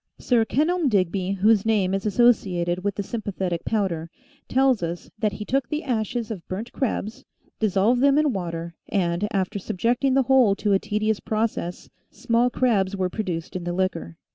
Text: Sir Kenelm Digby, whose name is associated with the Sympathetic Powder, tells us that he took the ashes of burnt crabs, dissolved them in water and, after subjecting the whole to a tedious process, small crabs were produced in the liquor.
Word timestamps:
Sir 0.17 0.45
Kenelm 0.45 0.89
Digby, 0.89 1.33
whose 1.33 1.63
name 1.63 1.93
is 1.93 2.07
associated 2.07 2.83
with 2.83 2.95
the 2.95 3.03
Sympathetic 3.03 3.63
Powder, 3.65 4.09
tells 4.47 4.81
us 4.81 5.11
that 5.19 5.33
he 5.33 5.45
took 5.45 5.69
the 5.69 5.83
ashes 5.83 6.31
of 6.31 6.47
burnt 6.47 6.71
crabs, 6.71 7.23
dissolved 7.59 8.01
them 8.01 8.17
in 8.17 8.33
water 8.33 8.73
and, 8.89 9.27
after 9.29 9.59
subjecting 9.59 10.15
the 10.15 10.23
whole 10.23 10.55
to 10.55 10.73
a 10.73 10.79
tedious 10.79 11.19
process, 11.19 11.87
small 12.09 12.49
crabs 12.49 12.95
were 12.95 13.11
produced 13.11 13.55
in 13.55 13.63
the 13.63 13.73
liquor. 13.73 14.17